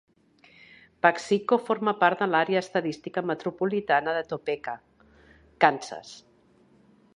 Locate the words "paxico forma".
1.05-1.93